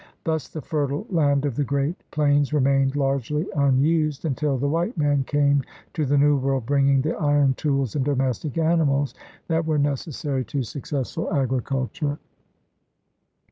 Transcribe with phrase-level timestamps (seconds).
[0.23, 5.23] Thus the fertile land of the great plains remained largely unused until the white man
[5.25, 5.61] came
[5.93, 9.13] to the New World bringing the iron tools and domestic animals
[9.47, 12.17] that were necessary to successful agriculture.